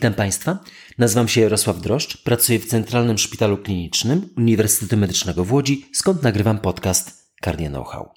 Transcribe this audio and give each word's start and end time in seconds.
Witam 0.00 0.14
Państwa. 0.14 0.58
Nazywam 0.98 1.28
się 1.28 1.40
Jarosław 1.40 1.80
Droszcz, 1.80 2.22
pracuję 2.22 2.58
w 2.58 2.66
Centralnym 2.66 3.18
Szpitalu 3.18 3.58
Klinicznym 3.58 4.28
Uniwersytetu 4.36 4.96
Medycznego 4.96 5.44
w 5.44 5.52
Łodzi, 5.52 5.86
skąd 5.92 6.22
nagrywam 6.22 6.58
podcast 6.58 7.32
Cardia 7.44 7.68
Know-how. 7.68 8.08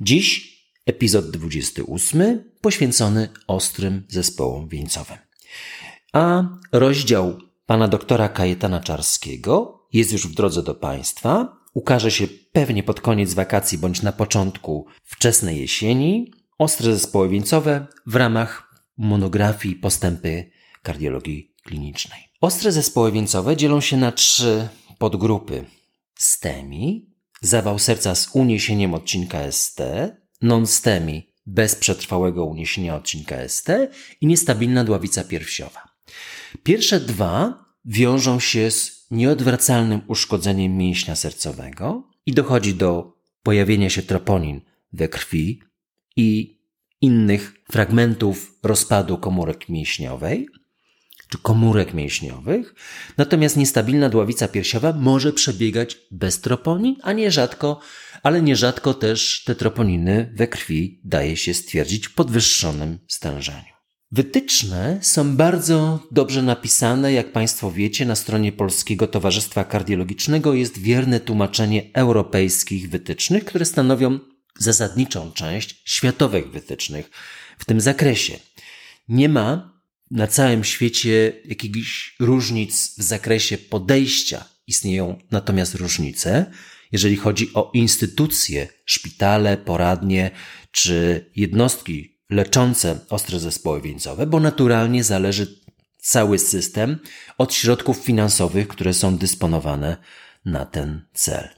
Dziś 0.00 0.56
epizod 0.86 1.30
28 1.30 2.44
poświęcony 2.60 3.28
ostrym 3.46 4.06
zespołom 4.08 4.68
wieńcowym. 4.68 5.16
A 6.12 6.42
rozdział 6.72 7.38
pana 7.66 7.88
doktora 7.88 8.28
Kajetana 8.28 8.80
Czarskiego 8.80 9.86
jest 9.92 10.12
już 10.12 10.28
w 10.28 10.34
drodze 10.34 10.62
do 10.62 10.74
Państwa. 10.74 11.56
Ukaże 11.74 12.10
się 12.10 12.26
pewnie 12.52 12.82
pod 12.82 13.00
koniec 13.00 13.34
wakacji 13.34 13.78
bądź 13.78 14.02
na 14.02 14.12
początku 14.12 14.86
wczesnej 15.04 15.60
jesieni. 15.60 16.32
Ostre 16.58 16.92
zespoły 16.92 17.28
wieńcowe 17.28 17.86
w 18.06 18.16
ramach 18.16 18.82
monografii 18.96 19.76
Postępy 19.76 20.59
kardiologii 20.82 21.54
klinicznej. 21.64 22.20
Ostre 22.40 22.72
zespoły 22.72 23.12
wieńcowe 23.12 23.56
dzielą 23.56 23.80
się 23.80 23.96
na 23.96 24.12
trzy 24.12 24.68
podgrupy. 24.98 25.64
STEMI, 26.18 27.10
zawał 27.40 27.78
serca 27.78 28.14
z 28.14 28.30
uniesieniem 28.32 28.94
odcinka 28.94 29.52
ST, 29.52 29.80
non-STEMI, 30.42 31.30
bez 31.46 31.76
przetrwałego 31.76 32.44
uniesienia 32.44 32.96
odcinka 32.96 33.48
ST 33.48 33.68
i 34.20 34.26
niestabilna 34.26 34.84
dławica 34.84 35.24
piersiowa. 35.24 35.88
Pierwsze 36.62 37.00
dwa 37.00 37.64
wiążą 37.84 38.40
się 38.40 38.70
z 38.70 39.06
nieodwracalnym 39.10 40.00
uszkodzeniem 40.06 40.76
mięśnia 40.76 41.16
sercowego 41.16 42.10
i 42.26 42.32
dochodzi 42.32 42.74
do 42.74 43.12
pojawienia 43.42 43.90
się 43.90 44.02
troponin 44.02 44.60
we 44.92 45.08
krwi 45.08 45.62
i 46.16 46.60
innych 47.00 47.54
fragmentów 47.72 48.58
rozpadu 48.62 49.18
komórek 49.18 49.68
mięśniowej 49.68 50.48
czy 51.30 51.38
komórek 51.38 51.94
mięśniowych, 51.94 52.74
natomiast 53.16 53.56
niestabilna 53.56 54.08
dławica 54.08 54.48
piersiowa 54.48 54.92
może 54.92 55.32
przebiegać 55.32 55.98
bez 56.10 56.40
troponin, 56.40 56.96
a 57.02 57.12
nierzadko, 57.12 57.80
ale 58.22 58.42
nierzadko 58.42 58.94
też 58.94 59.42
te 59.46 59.54
troponiny 59.54 60.32
we 60.34 60.48
krwi 60.48 61.00
daje 61.04 61.36
się 61.36 61.54
stwierdzić 61.54 62.08
w 62.08 62.14
podwyższonym 62.14 62.98
stężeniu. 63.08 63.80
Wytyczne 64.12 64.98
są 65.02 65.36
bardzo 65.36 66.06
dobrze 66.10 66.42
napisane, 66.42 67.12
jak 67.12 67.32
Państwo 67.32 67.72
wiecie, 67.72 68.06
na 68.06 68.14
stronie 68.14 68.52
Polskiego 68.52 69.06
Towarzystwa 69.06 69.64
Kardiologicznego 69.64 70.54
jest 70.54 70.78
wierne 70.78 71.20
tłumaczenie 71.20 71.82
europejskich 71.94 72.90
wytycznych, 72.90 73.44
które 73.44 73.64
stanowią 73.64 74.18
zasadniczą 74.58 75.32
część 75.32 75.82
światowych 75.84 76.50
wytycznych 76.50 77.10
w 77.58 77.64
tym 77.64 77.80
zakresie. 77.80 78.38
Nie 79.08 79.28
ma 79.28 79.69
na 80.10 80.26
całym 80.26 80.64
świecie 80.64 81.32
jakichś 81.44 82.16
różnic 82.20 82.94
w 82.98 83.02
zakresie 83.02 83.58
podejścia. 83.58 84.44
Istnieją 84.66 85.18
natomiast 85.30 85.74
różnice, 85.74 86.50
jeżeli 86.92 87.16
chodzi 87.16 87.54
o 87.54 87.70
instytucje, 87.74 88.68
szpitale, 88.84 89.56
poradnie 89.56 90.30
czy 90.70 91.26
jednostki 91.36 92.20
leczące 92.30 93.00
ostre 93.08 93.40
zespoły 93.40 93.80
wieńcowe, 93.80 94.26
bo 94.26 94.40
naturalnie 94.40 95.04
zależy 95.04 95.60
cały 95.98 96.38
system 96.38 96.98
od 97.38 97.54
środków 97.54 97.96
finansowych, 97.96 98.68
które 98.68 98.94
są 98.94 99.18
dysponowane 99.18 99.96
na 100.44 100.64
ten 100.64 101.06
cel. 101.14 101.48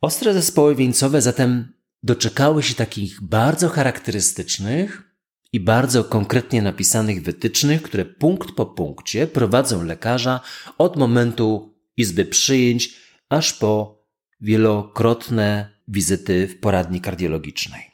Ostre 0.00 0.34
zespoły 0.34 0.74
wieńcowe 0.74 1.22
zatem 1.22 1.72
doczekały 2.02 2.62
się 2.62 2.74
takich 2.74 3.22
bardzo 3.22 3.68
charakterystycznych 3.68 5.09
i 5.52 5.60
bardzo 5.60 6.04
konkretnie 6.04 6.62
napisanych 6.62 7.22
wytycznych, 7.22 7.82
które 7.82 8.04
punkt 8.04 8.52
po 8.52 8.66
punkcie 8.66 9.26
prowadzą 9.26 9.84
lekarza 9.84 10.40
od 10.78 10.96
momentu 10.96 11.74
izby 11.96 12.24
przyjęć 12.24 12.96
aż 13.28 13.52
po 13.52 14.00
wielokrotne 14.40 15.80
wizyty 15.88 16.48
w 16.48 16.60
poradni 16.60 17.00
kardiologicznej. 17.00 17.90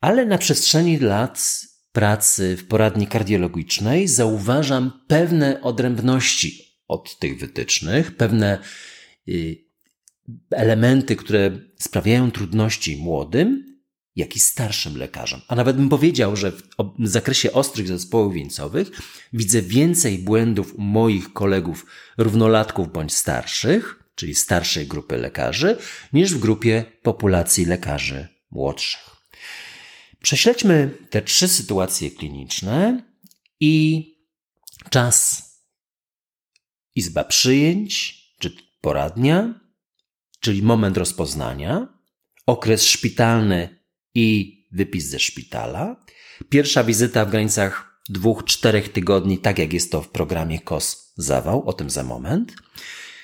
Ale 0.00 0.26
na 0.26 0.38
przestrzeni 0.38 0.98
lat 0.98 1.60
pracy 1.92 2.56
w 2.56 2.66
poradni 2.66 3.06
kardiologicznej 3.06 4.08
zauważam 4.08 4.92
pewne 5.06 5.60
odrębności 5.62 6.64
od 6.88 7.18
tych 7.18 7.38
wytycznych, 7.38 8.16
pewne 8.16 8.58
y, 9.28 9.64
elementy, 10.50 11.16
które 11.16 11.58
sprawiają 11.76 12.30
trudności 12.30 12.96
młodym, 12.96 13.63
jak 14.16 14.36
i 14.36 14.40
starszym 14.40 14.96
lekarzom. 14.96 15.40
A 15.48 15.54
nawet 15.54 15.76
bym 15.76 15.88
powiedział, 15.88 16.36
że 16.36 16.52
w 16.98 17.08
zakresie 17.08 17.52
ostrych 17.52 17.88
zespołów 17.88 18.34
wieńcowych 18.34 18.90
widzę 19.32 19.62
więcej 19.62 20.18
błędów 20.18 20.74
u 20.74 20.80
moich 20.80 21.32
kolegów 21.32 21.86
równolatków 22.18 22.92
bądź 22.92 23.14
starszych, 23.14 24.04
czyli 24.14 24.34
starszej 24.34 24.86
grupy 24.86 25.16
lekarzy, 25.16 25.78
niż 26.12 26.34
w 26.34 26.38
grupie 26.38 26.84
populacji 27.02 27.64
lekarzy 27.64 28.28
młodszych. 28.50 29.00
Prześledźmy 30.22 30.90
te 31.10 31.22
trzy 31.22 31.48
sytuacje 31.48 32.10
kliniczne 32.10 33.04
i 33.60 34.04
czas 34.90 35.42
izba 36.94 37.24
przyjęć 37.24 38.24
czy 38.38 38.56
poradnia, 38.80 39.60
czyli 40.40 40.62
moment 40.62 40.96
rozpoznania, 40.96 41.88
okres 42.46 42.84
szpitalny 42.84 43.83
i 44.14 44.58
wypis 44.72 45.04
ze 45.04 45.18
szpitala, 45.18 46.04
pierwsza 46.48 46.84
wizyta 46.84 47.24
w 47.24 47.30
granicach 47.30 48.00
dwóch, 48.08 48.44
czterech 48.44 48.92
tygodni, 48.92 49.38
tak 49.38 49.58
jak 49.58 49.72
jest 49.72 49.92
to 49.92 50.02
w 50.02 50.08
programie 50.08 50.60
KOS 50.60 51.12
Zawał, 51.16 51.68
o 51.68 51.72
tym 51.72 51.90
za 51.90 52.02
moment. 52.02 52.52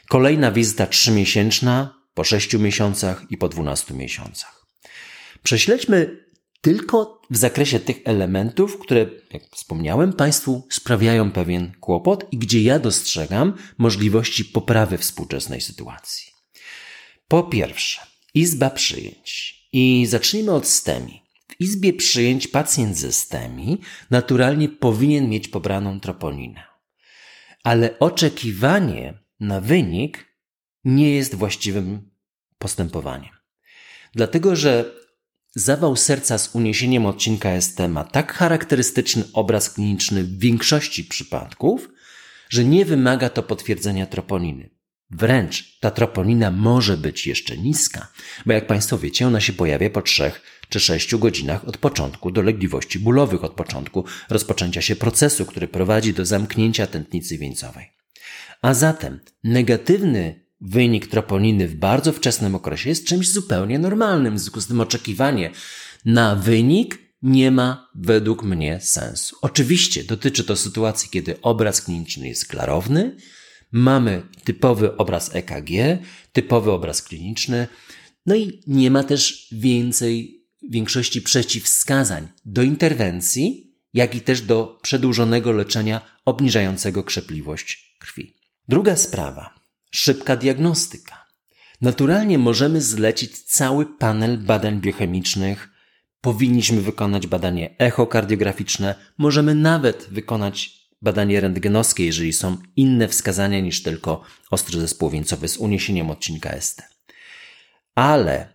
Kolejna 0.08 0.52
wizyta 0.52 0.86
trzymiesięczna 0.86 2.00
po 2.14 2.24
sześciu 2.24 2.58
miesiącach 2.58 3.24
i 3.30 3.36
po 3.36 3.48
dwunastu 3.48 3.96
miesiącach. 3.96 4.66
Prześledźmy 5.42 6.24
tylko 6.60 7.22
w 7.30 7.36
zakresie 7.36 7.80
tych 7.80 7.96
elementów, 8.04 8.78
które, 8.78 9.06
jak 9.32 9.42
wspomniałem, 9.56 10.12
Państwu 10.12 10.66
sprawiają 10.70 11.32
pewien 11.32 11.72
kłopot 11.80 12.26
i 12.32 12.38
gdzie 12.38 12.62
ja 12.62 12.78
dostrzegam 12.78 13.54
możliwości 13.78 14.44
poprawy 14.44 14.98
współczesnej 14.98 15.60
sytuacji. 15.60 16.32
Po 17.28 17.42
pierwsze, 17.42 18.00
izba 18.34 18.70
przyjęć. 18.70 19.59
I 19.72 20.06
zacznijmy 20.06 20.52
od 20.52 20.66
STEMI. 20.66 21.22
W 21.48 21.60
izbie 21.60 21.92
przyjęć 21.92 22.48
pacjent 22.48 22.96
ze 22.96 23.12
STEMI 23.12 23.78
naturalnie 24.10 24.68
powinien 24.68 25.28
mieć 25.28 25.48
pobraną 25.48 26.00
troponinę. 26.00 26.64
Ale 27.64 27.98
oczekiwanie 27.98 29.18
na 29.40 29.60
wynik 29.60 30.36
nie 30.84 31.14
jest 31.14 31.34
właściwym 31.34 32.10
postępowaniem. 32.58 33.34
Dlatego, 34.14 34.56
że 34.56 35.00
Zawał 35.54 35.96
serca 35.96 36.38
z 36.38 36.54
uniesieniem 36.54 37.06
odcinka 37.06 37.60
ST 37.60 37.78
ma 37.88 38.04
tak 38.04 38.32
charakterystyczny 38.32 39.24
obraz 39.32 39.70
kliniczny 39.70 40.24
w 40.24 40.38
większości 40.38 41.04
przypadków, 41.04 41.88
że 42.48 42.64
nie 42.64 42.84
wymaga 42.84 43.30
to 43.30 43.42
potwierdzenia 43.42 44.06
troponiny. 44.06 44.70
Wręcz 45.10 45.78
ta 45.80 45.90
troponina 45.90 46.50
może 46.50 46.96
być 46.96 47.26
jeszcze 47.26 47.56
niska, 47.56 48.08
bo 48.46 48.52
jak 48.52 48.66
Państwo 48.66 48.98
wiecie, 48.98 49.26
ona 49.26 49.40
się 49.40 49.52
pojawia 49.52 49.90
po 49.90 50.02
3 50.02 50.32
czy 50.68 50.80
6 50.80 51.14
godzinach 51.16 51.68
od 51.68 51.78
początku 51.78 52.30
dolegliwości 52.30 52.98
bólowych, 52.98 53.44
od 53.44 53.52
początku 53.52 54.04
rozpoczęcia 54.28 54.82
się 54.82 54.96
procesu, 54.96 55.46
który 55.46 55.68
prowadzi 55.68 56.14
do 56.14 56.24
zamknięcia 56.24 56.86
tętnicy 56.86 57.38
wieńcowej. 57.38 57.90
A 58.62 58.74
zatem 58.74 59.20
negatywny 59.44 60.40
wynik 60.60 61.06
troponiny 61.06 61.68
w 61.68 61.74
bardzo 61.74 62.12
wczesnym 62.12 62.54
okresie 62.54 62.88
jest 62.88 63.06
czymś 63.06 63.28
zupełnie 63.28 63.78
normalnym. 63.78 64.34
W 64.34 64.38
związku 64.38 64.60
z 64.60 64.66
tym 64.66 64.80
oczekiwanie 64.80 65.50
na 66.04 66.36
wynik 66.36 66.98
nie 67.22 67.50
ma 67.50 67.90
według 67.94 68.42
mnie 68.42 68.80
sensu. 68.80 69.36
Oczywiście 69.42 70.04
dotyczy 70.04 70.44
to 70.44 70.56
sytuacji, 70.56 71.08
kiedy 71.10 71.40
obraz 71.40 71.82
kliniczny 71.82 72.28
jest 72.28 72.46
klarowny, 72.46 73.16
mamy 73.72 74.22
typowy 74.44 74.96
obraz 74.96 75.34
EKG, 75.34 75.70
typowy 76.32 76.70
obraz 76.70 77.02
kliniczny, 77.02 77.68
no 78.26 78.34
i 78.34 78.60
nie 78.66 78.90
ma 78.90 79.04
też 79.04 79.48
więcej, 79.52 80.44
większości 80.70 81.22
przeciwwskazań 81.22 82.28
do 82.44 82.62
interwencji, 82.62 83.74
jak 83.94 84.14
i 84.14 84.20
też 84.20 84.42
do 84.42 84.78
przedłużonego 84.82 85.52
leczenia 85.52 86.00
obniżającego 86.24 87.04
krzepliwość 87.04 87.96
krwi. 88.00 88.36
Druga 88.68 88.96
sprawa. 88.96 89.60
Szybka 89.90 90.36
diagnostyka. 90.36 91.26
Naturalnie 91.80 92.38
możemy 92.38 92.82
zlecić 92.82 93.38
cały 93.38 93.86
panel 93.86 94.38
badań 94.38 94.80
biochemicznych. 94.80 95.68
Powinniśmy 96.20 96.80
wykonać 96.80 97.26
badanie 97.26 97.74
echokardiograficzne, 97.78 98.94
możemy 99.18 99.54
nawet 99.54 100.08
wykonać 100.10 100.79
badanie 101.02 101.40
rentgenowskie, 101.40 102.06
jeżeli 102.06 102.32
są 102.32 102.56
inne 102.76 103.08
wskazania 103.08 103.60
niż 103.60 103.82
tylko 103.82 104.22
ostry 104.50 104.80
zespół 104.80 105.10
wieńcowy 105.10 105.48
z 105.48 105.56
uniesieniem 105.56 106.10
odcinka 106.10 106.60
ST. 106.60 106.82
Ale 107.94 108.54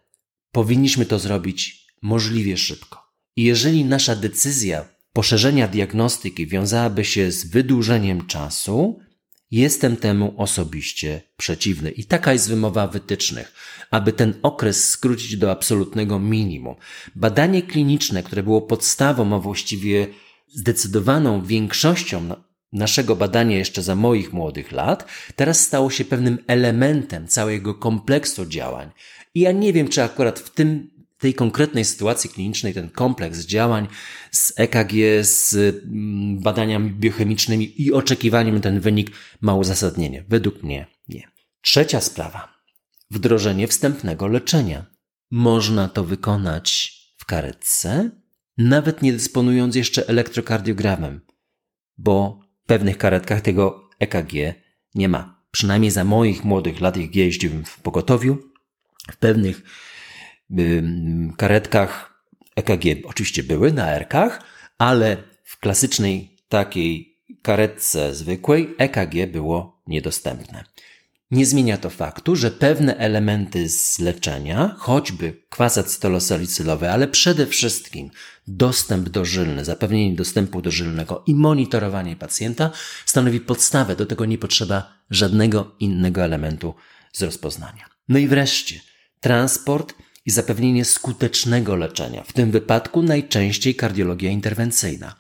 powinniśmy 0.51 1.06
to 1.06 1.19
zrobić 1.19 1.88
możliwie 2.01 2.57
szybko. 2.57 3.06
I 3.36 3.44
jeżeli 3.44 3.86
nasza 3.86 4.15
decyzja 4.15 4.86
poszerzenia 5.13 5.68
diagnostyki 5.68 6.47
wiązałaby 6.47 7.06
się 7.06 7.31
z 7.31 7.45
wydłużeniem 7.45 8.27
czasu, 8.27 9.00
jestem 9.51 9.98
temu 9.98 10.33
osobiście 10.38 11.21
przeciwny. 11.38 11.91
I 11.91 12.06
taka 12.06 12.33
jest 12.33 12.50
wymowa 12.50 12.88
wytycznych, 12.88 13.53
aby 13.91 14.13
ten 14.13 14.33
okres 14.44 14.89
skrócić 14.89 15.38
do 15.38 15.51
absolutnego 15.51 16.19
minimum. 16.19 16.75
Badanie 17.15 17.62
kliniczne, 17.62 18.24
które 18.24 18.44
było 18.44 18.62
podstawą, 18.62 19.36
a 19.36 19.39
właściwie 19.39 20.07
zdecydowaną 20.47 21.45
większością 21.45 22.30
naszego 22.74 23.15
badania 23.15 23.57
jeszcze 23.57 23.83
za 23.83 23.95
moich 23.95 24.33
młodych 24.33 24.71
lat, 24.71 25.06
teraz 25.36 25.59
stało 25.59 25.89
się 25.89 26.06
pewnym 26.06 26.38
elementem 26.47 27.27
całego 27.27 27.74
kompleksu 27.74 28.45
działań. 28.45 28.89
I 29.36 29.39
ja 29.39 29.51
nie 29.51 29.74
wiem, 29.74 29.88
czy 29.88 30.03
akurat 30.03 30.39
w 30.39 30.50
tym 30.50 30.95
tej 31.18 31.33
konkretnej 31.33 31.86
sytuacji 31.86 32.30
klinicznej 32.30 32.74
ten 32.74 32.89
kompleks 32.89 33.39
działań 33.39 33.88
z 34.31 34.53
EKG, 34.56 34.94
z 35.21 35.53
mm, 35.56 36.39
badaniami 36.39 36.91
biochemicznymi 36.91 37.81
i 37.81 37.94
oczekiwaniem 37.94 38.62
ten 38.62 38.80
wynik 38.80 39.12
ma 39.41 39.56
uzasadnienie. 39.56 40.25
Według 40.30 40.63
mnie 40.63 40.88
nie. 41.07 41.27
Trzecia 41.62 42.01
sprawa. 42.01 42.53
Wdrożenie 43.12 43.68
wstępnego 43.68 44.27
leczenia. 44.27 44.86
Można 45.31 45.88
to 45.88 46.03
wykonać 46.03 46.94
w 47.18 47.25
karetce, 47.25 48.12
nawet 48.57 49.01
nie 49.01 49.13
dysponując 49.13 49.75
jeszcze 49.75 50.07
elektrokardiogramem, 50.07 51.21
bo 51.97 52.39
w 52.63 52.67
pewnych 52.67 52.97
karetkach 52.97 53.41
tego 53.41 53.89
EKG 53.99 54.33
nie 54.95 55.09
ma. 55.09 55.45
Przynajmniej 55.51 55.91
za 55.91 56.03
moich 56.03 56.43
młodych 56.43 56.81
lat, 56.81 56.97
jak 56.97 57.15
jeździłem 57.15 57.65
w 57.65 57.79
pogotowiu, 57.79 58.37
w 59.11 59.17
pewnych 59.17 59.61
karetkach 61.37 62.23
EKG 62.55 62.85
oczywiście 63.05 63.43
były 63.43 63.73
na 63.73 63.91
erkach, 63.91 64.41
ale 64.77 65.17
w 65.43 65.59
klasycznej 65.59 66.37
takiej 66.49 67.19
karetce 67.41 68.15
zwykłej 68.15 68.75
EKG 68.77 69.31
było 69.31 69.81
niedostępne. 69.87 70.63
Nie 71.35 71.45
zmienia 71.45 71.77
to 71.77 71.89
faktu, 71.89 72.35
że 72.35 72.51
pewne 72.51 72.97
elementy 72.97 73.69
z 73.69 73.99
leczenia, 73.99 74.75
choćby 74.77 75.41
kwas 75.49 75.77
acetylosalicylowy, 75.77 76.91
ale 76.91 77.07
przede 77.07 77.47
wszystkim 77.47 78.11
dostęp 78.47 79.09
dożylny, 79.09 79.65
zapewnienie 79.65 80.15
dostępu 80.15 80.61
dożylnego 80.61 81.23
i 81.27 81.35
monitorowanie 81.35 82.15
pacjenta 82.15 82.71
stanowi 83.05 83.39
podstawę. 83.39 83.95
Do 83.95 84.05
tego 84.05 84.25
nie 84.25 84.37
potrzeba 84.37 84.93
żadnego 85.09 85.75
innego 85.79 86.23
elementu 86.23 86.73
z 87.13 87.21
rozpoznania. 87.21 87.89
No 88.09 88.19
i 88.19 88.27
wreszcie 88.27 88.79
transport 89.19 89.93
i 90.25 90.31
zapewnienie 90.31 90.85
skutecznego 90.85 91.75
leczenia, 91.75 92.23
w 92.23 92.33
tym 92.33 92.51
wypadku 92.51 93.01
najczęściej 93.01 93.75
kardiologia 93.75 94.31
interwencyjna. 94.31 95.15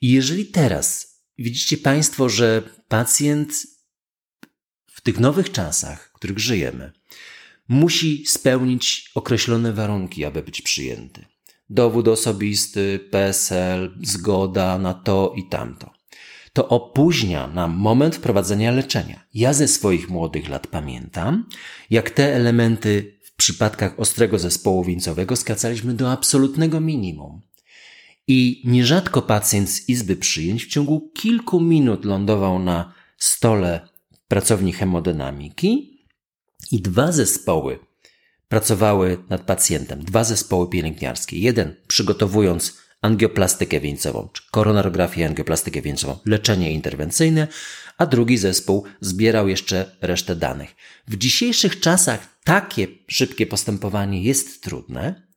I 0.00 0.10
jeżeli 0.10 0.46
teraz 0.46 1.16
widzicie 1.38 1.76
Państwo, 1.76 2.28
że 2.28 2.62
pacjent 2.88 3.77
tych 5.08 5.20
nowych 5.20 5.52
czasach, 5.52 6.08
w 6.08 6.12
których 6.12 6.38
żyjemy, 6.38 6.92
musi 7.68 8.26
spełnić 8.26 9.10
określone 9.14 9.72
warunki, 9.72 10.24
aby 10.24 10.42
być 10.42 10.62
przyjęty. 10.62 11.24
Dowód 11.70 12.08
osobisty, 12.08 13.00
PSL, 13.10 13.98
zgoda 14.02 14.78
na 14.78 14.94
to 14.94 15.32
i 15.36 15.48
tamto. 15.48 15.90
To 16.52 16.68
opóźnia 16.68 17.46
nam 17.46 17.72
moment 17.76 18.16
wprowadzenia 18.16 18.70
leczenia. 18.70 19.24
Ja 19.34 19.52
ze 19.52 19.68
swoich 19.68 20.08
młodych 20.08 20.48
lat 20.48 20.66
pamiętam, 20.66 21.48
jak 21.90 22.10
te 22.10 22.34
elementy 22.34 23.18
w 23.22 23.36
przypadkach 23.36 24.00
ostrego 24.00 24.38
zespołu 24.38 24.84
wieńcowego 24.84 25.36
skracaliśmy 25.36 25.94
do 25.94 26.12
absolutnego 26.12 26.80
minimum. 26.80 27.40
I 28.26 28.62
nierzadko 28.64 29.22
pacjent 29.22 29.70
z 29.70 29.88
izby 29.88 30.16
przyjęć 30.16 30.64
w 30.64 30.68
ciągu 30.68 31.10
kilku 31.14 31.60
minut 31.60 32.04
lądował 32.04 32.58
na 32.58 32.92
stole 33.18 33.87
pracowni 34.28 34.72
hemodynamiki 34.72 35.98
i 36.72 36.82
dwa 36.82 37.12
zespoły 37.12 37.78
pracowały 38.48 39.18
nad 39.28 39.42
pacjentem, 39.42 40.04
dwa 40.04 40.24
zespoły 40.24 40.68
pielęgniarskie. 40.70 41.38
Jeden 41.38 41.74
przygotowując 41.86 42.78
angioplastykę 43.02 43.80
wieńcową, 43.80 44.28
czy 44.32 44.42
koronarografię, 44.50 45.26
angioplastykę 45.26 45.82
wieńcową, 45.82 46.18
leczenie 46.26 46.72
interwencyjne, 46.72 47.48
a 47.98 48.06
drugi 48.06 48.38
zespół 48.38 48.84
zbierał 49.00 49.48
jeszcze 49.48 49.96
resztę 50.00 50.36
danych. 50.36 50.76
W 51.08 51.16
dzisiejszych 51.16 51.80
czasach 51.80 52.38
takie 52.44 52.88
szybkie 53.06 53.46
postępowanie 53.46 54.22
jest 54.22 54.62
trudne, 54.62 55.28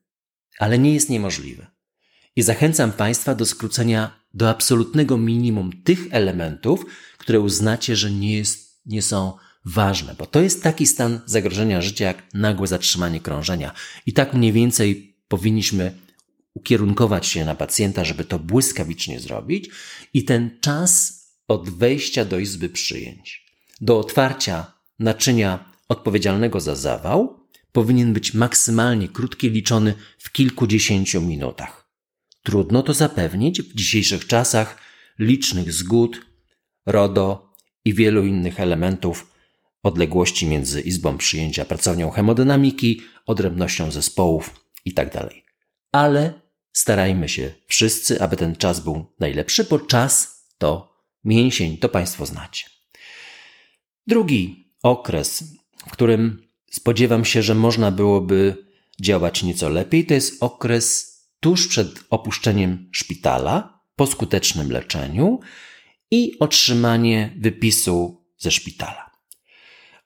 ale 0.60 0.80
nie 0.80 0.94
jest 0.94 1.10
niemożliwe. 1.10 1.68
I 2.36 2.42
zachęcam 2.42 2.92
Państwa 2.92 3.36
do 3.36 3.46
skrócenia 3.46 4.22
do 4.34 4.50
absolutnego 4.50 5.18
minimum 5.18 5.72
tych 5.84 6.00
elementów, 6.12 6.86
które 7.18 7.40
uznacie, 7.40 7.96
że 7.96 8.12
nie, 8.12 8.38
jest, 8.38 8.71
nie 8.86 9.02
są 9.02 9.34
ważne, 9.66 10.16
bo 10.18 10.26
to 10.26 10.42
jest 10.42 10.64
taki 10.64 10.88
stan 10.88 11.22
zagrożenia 11.26 11.82
życia 11.82 12.06
jak 12.06 12.34
nagłe 12.34 12.68
zatrzymanie 12.68 13.20
krążenia. 13.20 13.74
I 14.06 14.14
tak 14.14 14.34
mniej 14.34 14.52
więcej 14.52 15.16
powinniśmy 15.28 15.94
ukierunkować 16.54 17.28
się 17.28 17.46
na 17.46 17.56
pacjenta, 17.56 18.06
żeby 18.06 18.24
to 18.24 18.40
błyskawicznie 18.40 19.20
zrobić 19.20 19.70
i 20.14 20.24
ten 20.24 20.60
czas 20.62 21.22
od 21.48 21.70
wejścia 21.70 22.26
do 22.26 22.40
izby 22.40 22.70
przyjęć 22.70 23.52
do 23.82 24.00
otwarcia 24.00 24.74
naczynia 25.00 25.72
odpowiedzialnego 25.90 26.60
za 26.60 26.76
zawał 26.76 27.48
powinien 27.72 28.14
być 28.14 28.34
maksymalnie 28.34 29.08
krótki, 29.08 29.50
liczony 29.50 29.94
w 30.18 30.32
kilkudziesięciu 30.32 31.22
minutach. 31.22 31.92
Trudno 32.44 32.84
to 32.84 32.94
zapewnić 32.94 33.62
w 33.62 33.76
dzisiejszych 33.76 34.28
czasach 34.28 34.78
licznych 35.20 35.74
zgód, 35.74 36.22
RODO 36.86 37.51
i 37.86 37.94
wielu 37.94 38.26
innych 38.26 38.60
elementów 38.60 39.32
odległości 39.84 40.48
między 40.48 40.82
izbą 40.82 41.18
przyjęcia, 41.18 41.66
pracownią 41.66 42.10
hemodynamiki, 42.10 43.02
odrębnością 43.26 43.92
zespołów 43.92 44.66
itd. 44.86 45.12
Tak 45.12 45.32
Ale 45.92 46.34
starajmy 46.74 47.30
się 47.30 47.54
wszyscy, 47.68 48.22
aby 48.22 48.38
ten 48.38 48.56
czas 48.56 48.80
był 48.80 49.06
najlepszy, 49.20 49.64
bo 49.64 49.80
czas 49.80 50.44
to 50.58 50.96
mięsień, 51.24 51.78
to 51.78 51.90
Państwo 51.90 52.26
znacie. 52.26 52.66
Drugi 54.08 54.74
okres, 54.84 55.44
w 55.88 55.92
którym 55.92 56.48
spodziewam 56.72 57.26
się, 57.26 57.44
że 57.44 57.56
można 57.56 57.92
byłoby 57.92 58.66
działać 59.02 59.44
nieco 59.44 59.70
lepiej, 59.70 60.06
to 60.06 60.14
jest 60.14 60.44
okres 60.44 61.12
tuż 61.40 61.68
przed 61.68 62.04
opuszczeniem 62.10 62.90
szpitala, 62.92 63.82
po 63.96 64.08
skutecznym 64.08 64.72
leczeniu 64.72 65.40
i 66.12 66.40
otrzymanie 66.40 67.36
wypisu 67.40 68.26
ze 68.38 68.52
szpitala. 68.52 69.12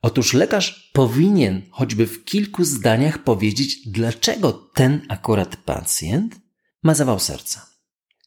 Otóż 0.02 0.34
lekarz 0.34 0.92
powinien 0.94 1.62
choćby 1.72 2.08
w 2.08 2.24
kilku 2.24 2.64
zdaniach 2.64 3.24
powiedzieć, 3.24 3.90
dlaczego 3.90 4.54
ten 4.54 5.02
akurat 5.10 5.56
pacjent 5.56 6.36
ma 6.84 6.96
zawał 6.96 7.20
serca. 7.20 7.70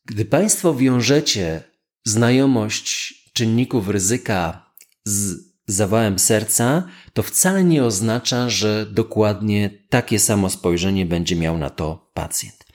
Gdy 0.04 0.24
Państwo 0.24 0.74
wiążecie 0.74 1.62
znajomość 2.04 3.14
czynników 3.32 3.88
ryzyka 3.88 4.72
z 5.04 5.48
zawałem 5.66 6.18
serca, 6.18 6.88
to 7.12 7.22
wcale 7.22 7.64
nie 7.64 7.84
oznacza, 7.84 8.50
że 8.50 8.86
dokładnie 8.86 9.70
takie 9.88 10.18
samo 10.18 10.50
spojrzenie 10.50 11.06
będzie 11.06 11.36
miał 11.36 11.58
na 11.58 11.70
to 11.70 12.10
pacjent. 12.14 12.66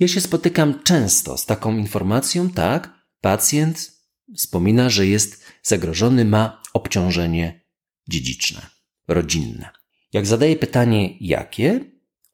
Ja 0.00 0.08
się 0.08 0.20
spotykam 0.20 0.82
często 0.82 1.38
z 1.38 1.46
taką 1.46 1.76
informacją, 1.76 2.50
tak, 2.50 2.94
pacjent 3.20 3.92
wspomina, 4.36 4.90
że 4.90 5.06
jest 5.06 5.44
zagrożony, 5.62 6.24
ma 6.24 6.62
obciążenie 6.72 7.60
dziedziczne, 8.08 8.66
rodzinne. 9.08 9.68
Jak 10.12 10.26
zadaję 10.26 10.56
pytanie, 10.56 11.16
jakie, 11.20 11.80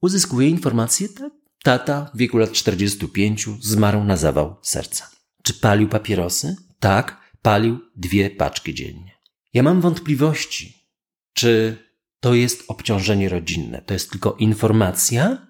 uzyskuje 0.00 0.48
informację, 0.48 1.08
tak, 1.08 1.32
tata 1.62 2.10
w 2.14 2.18
wieku 2.18 2.38
lat 2.38 2.52
45 2.52 3.46
zmarł 3.60 4.04
na 4.04 4.16
zawał 4.16 4.56
serca. 4.62 5.10
Czy 5.42 5.54
palił 5.54 5.88
papierosy? 5.88 6.56
Tak, 6.80 7.20
palił 7.42 7.78
dwie 7.96 8.30
paczki 8.30 8.74
dziennie. 8.74 9.12
Ja 9.54 9.62
mam 9.62 9.80
wątpliwości, 9.80 10.88
czy 11.32 11.78
to 12.20 12.34
jest 12.34 12.64
obciążenie 12.68 13.28
rodzinne. 13.28 13.82
To 13.82 13.94
jest 13.94 14.10
tylko 14.10 14.32
informacja, 14.32 15.47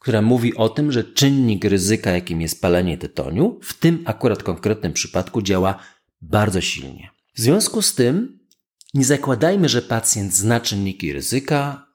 która 0.00 0.22
mówi 0.22 0.54
o 0.54 0.68
tym, 0.68 0.92
że 0.92 1.04
czynnik 1.04 1.64
ryzyka, 1.64 2.10
jakim 2.10 2.40
jest 2.40 2.60
palenie 2.60 2.98
tytoniu, 2.98 3.58
w 3.62 3.74
tym 3.74 4.02
akurat 4.04 4.42
konkretnym 4.42 4.92
przypadku 4.92 5.42
działa 5.42 5.78
bardzo 6.20 6.60
silnie. 6.60 7.10
W 7.34 7.40
związku 7.40 7.82
z 7.82 7.94
tym 7.94 8.38
nie 8.94 9.04
zakładajmy, 9.04 9.68
że 9.68 9.82
pacjent 9.82 10.34
zna 10.34 10.60
czynniki 10.60 11.12
ryzyka, 11.12 11.86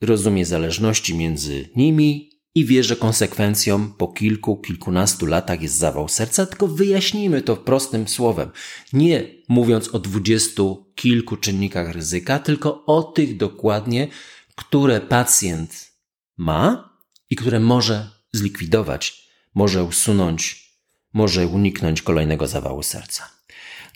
rozumie 0.00 0.46
zależności 0.46 1.14
między 1.14 1.68
nimi 1.76 2.30
i 2.54 2.64
wie, 2.64 2.82
że 2.84 2.96
konsekwencją 2.96 3.92
po 3.92 4.08
kilku, 4.08 4.56
kilkunastu 4.56 5.26
latach 5.26 5.62
jest 5.62 5.76
zawał 5.76 6.08
serca, 6.08 6.46
tylko 6.46 6.68
wyjaśnijmy 6.68 7.42
to 7.42 7.56
prostym 7.56 8.08
słowem. 8.08 8.50
Nie 8.92 9.24
mówiąc 9.48 9.88
o 9.88 9.98
dwudziestu 9.98 10.92
kilku 10.94 11.36
czynnikach 11.36 11.92
ryzyka, 11.92 12.38
tylko 12.38 12.84
o 12.84 13.02
tych 13.02 13.36
dokładnie, 13.36 14.08
które 14.54 15.00
pacjent 15.00 15.92
ma 16.36 16.93
i 17.34 17.36
które 17.36 17.60
może 17.60 18.10
zlikwidować, 18.32 19.28
może 19.54 19.84
usunąć, 19.84 20.70
może 21.12 21.46
uniknąć 21.46 22.02
kolejnego 22.02 22.46
zawału 22.46 22.82
serca. 22.82 23.30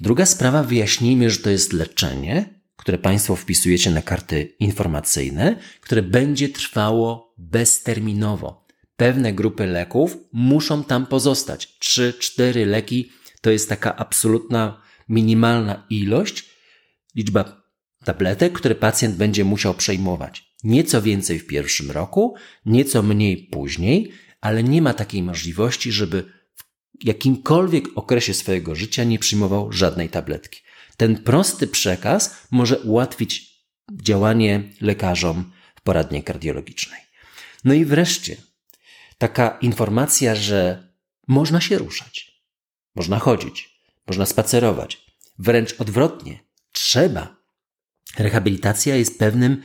Druga 0.00 0.26
sprawa, 0.26 0.62
wyjaśnijmy, 0.62 1.30
że 1.30 1.38
to 1.38 1.50
jest 1.50 1.73
leczenie, 1.73 2.61
które 2.76 2.99
Państwo 2.99 3.37
wpisujecie 3.37 3.90
na 3.90 4.02
karty 4.02 4.57
informacyjne, 4.61 5.57
które 5.80 6.02
będzie 6.02 6.49
trwało 6.49 7.35
bezterminowo. 7.38 8.66
Pewne 8.97 9.33
grupy 9.33 9.66
leków 9.66 10.16
muszą 10.33 10.85
tam 10.85 11.07
pozostać. 11.07 11.76
3-4 11.80 12.66
leki 12.66 13.11
to 13.40 13.50
jest 13.50 13.68
taka 13.68 13.97
absolutna 13.97 14.83
minimalna 15.09 15.87
ilość, 15.90 16.45
liczba 17.14 17.62
tabletek, 18.04 18.52
które 18.52 18.75
pacjent 18.75 19.16
będzie 19.16 19.45
musiał 19.45 19.75
przejmować. 19.75 20.48
Nieco 20.65 21.03
więcej 21.03 21.38
w 21.38 21.47
pierwszym 21.47 21.91
roku, 21.91 22.35
nieco 22.67 23.03
mniej 23.03 23.37
później, 23.37 24.12
ale 24.41 24.62
nie 24.62 24.83
ma 24.83 24.95
takiej 24.95 25.23
możliwości, 25.23 25.93
żeby 25.93 26.33
w 27.00 27.05
jakimkolwiek 27.07 27.85
okresie 27.95 28.35
swojego 28.35 28.75
życia 28.75 29.05
nie 29.05 29.19
przyjmował 29.19 29.73
żadnej 29.73 30.09
tabletki. 30.09 30.61
Ten 30.97 31.23
prosty 31.23 31.67
przekaz 31.67 32.37
może 32.50 32.79
ułatwić 32.79 33.59
działanie 33.93 34.62
lekarzom 34.81 35.53
w 35.77 35.81
poradni 35.81 36.23
kardiologicznej. 36.23 37.00
No 37.65 37.75
i 37.75 37.85
wreszcie 37.85 38.37
taka 39.19 39.59
informacja, 39.61 40.35
że 40.35 40.88
można 41.29 41.61
się 41.61 41.79
ruszać, 41.79 42.43
można 42.95 43.19
chodzić, 43.19 43.83
można 44.07 44.27
spacerować. 44.27 45.07
Wręcz 45.38 45.75
odwrotnie, 45.81 46.38
trzeba. 46.73 47.37
Rehabilitacja 48.19 48.97
jest 48.97 49.19
pewnym 49.19 49.62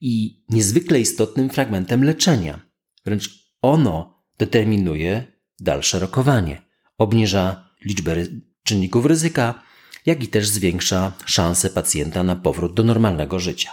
i 0.00 0.44
niezwykle 0.48 1.00
istotnym 1.00 1.50
fragmentem 1.50 2.04
leczenia. 2.04 2.60
Wręcz 3.04 3.30
ono 3.62 4.24
determinuje 4.38 5.32
dalsze 5.60 5.98
rokowanie, 5.98 6.62
obniża 6.98 7.70
liczbę 7.84 8.16
czynników 8.62 9.06
ryzyka, 9.06 9.62
jak 10.06 10.24
i 10.24 10.28
też 10.28 10.48
zwiększa 10.48 11.12
szanse 11.26 11.70
pacjenta 11.70 12.22
na 12.22 12.36
powrót 12.36 12.74
do 12.74 12.84
normalnego 12.84 13.40
życia. 13.40 13.70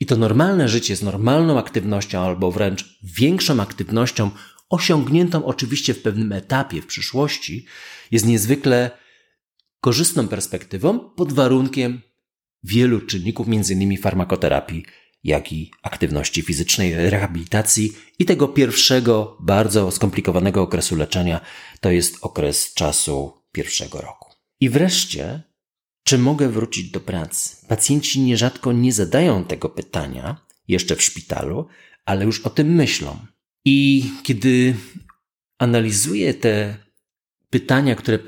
I 0.00 0.06
to 0.06 0.16
normalne 0.16 0.68
życie 0.68 0.96
z 0.96 1.02
normalną 1.02 1.58
aktywnością 1.58 2.20
albo 2.20 2.50
wręcz 2.50 2.98
większą 3.02 3.60
aktywnością, 3.60 4.30
osiągniętą 4.68 5.44
oczywiście 5.44 5.94
w 5.94 6.02
pewnym 6.02 6.32
etapie 6.32 6.82
w 6.82 6.86
przyszłości, 6.86 7.66
jest 8.10 8.26
niezwykle 8.26 8.90
korzystną 9.80 10.28
perspektywą 10.28 10.98
pod 10.98 11.32
warunkiem 11.32 12.02
wielu 12.62 13.00
czynników, 13.00 13.46
m.in. 13.48 13.98
farmakoterapii, 13.98 14.84
jak 15.24 15.52
i 15.52 15.70
aktywności 15.82 16.42
fizycznej, 16.42 17.10
rehabilitacji 17.10 17.92
i 18.18 18.24
tego 18.24 18.48
pierwszego, 18.48 19.36
bardzo 19.40 19.90
skomplikowanego 19.90 20.62
okresu 20.62 20.96
leczenia, 20.96 21.40
to 21.80 21.90
jest 21.90 22.16
okres 22.20 22.74
czasu 22.74 23.32
pierwszego 23.52 24.00
roku. 24.00 24.32
I 24.60 24.70
wreszcie 24.70 25.42
czy 26.04 26.18
mogę 26.18 26.48
wrócić 26.48 26.90
do 26.90 27.00
pracy? 27.00 27.66
Pacjenci 27.68 28.20
nierzadko 28.20 28.72
nie 28.72 28.92
zadają 28.92 29.44
tego 29.44 29.68
pytania 29.68 30.46
jeszcze 30.68 30.96
w 30.96 31.02
szpitalu, 31.02 31.66
ale 32.04 32.24
już 32.24 32.40
o 32.40 32.50
tym 32.50 32.74
myślą. 32.74 33.18
I 33.64 34.04
kiedy 34.22 34.74
analizuję 35.58 36.34
te 36.34 36.76
pytania, 37.50 37.94
które 37.94 38.18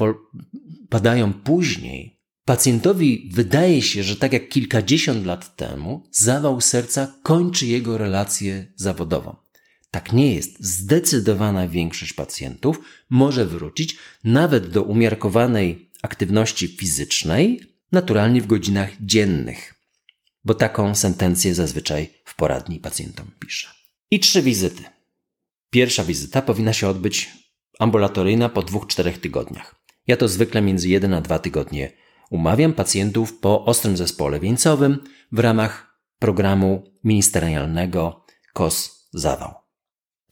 padają 0.89 1.33
później, 1.33 2.16
pacjentowi 2.47 3.31
wydaje 3.33 3.83
się, 3.83 4.03
że 4.03 4.17
tak 4.17 4.33
jak 4.33 4.49
kilkadziesiąt 4.49 5.27
lat 5.27 5.57
temu, 5.57 6.09
zawał 6.13 6.61
serca 6.61 7.15
kończy 7.23 7.67
jego 7.67 7.99
relację 7.99 8.73
zawodową. 8.77 9.37
Tak 9.91 10.13
nie 10.13 10.35
jest. 10.35 10.57
Zdecydowana 10.61 11.69
większość 11.69 12.13
pacjentów 12.13 12.81
może 13.11 13.47
wrócić 13.47 13.97
nawet 14.25 14.71
do 14.71 14.83
umiarkowanej 14.83 15.91
aktywności 16.03 16.69
fizycznej 16.69 17.61
naturalnie 17.93 18.41
w 18.43 18.47
godzinach 18.47 18.91
dziennych, 19.01 19.75
bo 20.45 20.55
taką 20.55 20.95
sentencję 20.95 21.55
zazwyczaj 21.55 22.11
w 22.25 22.37
poradni 22.37 22.81
pacjentom 22.81 23.31
piszę. 23.41 23.69
I 24.11 24.21
trzy 24.21 24.43
wizyty. 24.43 24.83
Pierwsza 25.71 26.05
wizyta 26.05 26.43
powinna 26.43 26.73
się 26.73 26.89
odbyć 26.89 27.31
ambulatoryjna 27.79 28.49
po 28.49 28.63
dwóch, 28.63 28.87
czterech 28.87 29.21
tygodniach. 29.21 29.75
Ja 30.07 30.17
to 30.17 30.29
zwykle 30.29 30.63
między 30.63 30.89
jeden 30.89 31.15
a 31.15 31.21
dwa 31.21 31.39
tygodnie 31.39 31.93
umawiam 32.31 32.73
pacjentów 32.73 33.39
po 33.39 33.65
ostrym 33.65 33.97
zespole 33.97 34.41
wieńcowym 34.41 34.99
w 35.33 35.39
ramach 35.39 36.01
programu 36.19 36.83
ministerialnego 37.05 38.25
KOS 38.53 39.09
Zawał. 39.13 39.55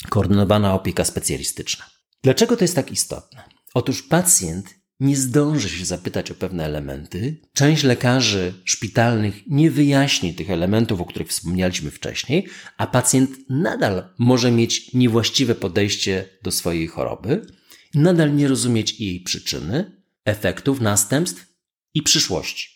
Koordynowana 0.09 0.75
opieka 0.75 1.05
specjalistyczna. 1.05 1.85
Dlaczego 2.23 2.57
to 2.57 2.65
jest 2.65 2.75
tak 2.75 2.93
istotne? 2.93 3.43
Otóż 3.75 4.03
pacjent 4.03 4.75
nie 5.01 5.17
zdąży 5.17 5.69
się 5.69 5.85
zapytać 5.85 6.31
o 6.31 6.35
pewne 6.35 6.65
elementy. 6.65 7.41
Część 7.53 7.83
lekarzy 7.83 8.55
szpitalnych 8.65 9.43
nie 9.47 9.71
wyjaśni 9.71 10.35
tych 10.35 10.51
elementów, 10.51 11.01
o 11.01 11.05
których 11.05 11.29
wspomnieliśmy 11.29 11.91
wcześniej, 11.91 12.49
a 12.77 12.87
pacjent 12.87 13.31
nadal 13.51 14.09
może 14.19 14.51
mieć 14.51 14.95
niewłaściwe 14.95 15.55
podejście 15.55 16.29
do 16.43 16.51
swojej 16.51 16.87
choroby, 16.87 17.47
nadal 17.95 18.37
nie 18.37 18.49
rozumieć 18.49 19.01
jej 19.01 19.21
przyczyny, 19.21 20.03
efektów, 20.25 20.81
następstw 20.81 21.54
i 21.95 22.03
przyszłości. 22.03 22.69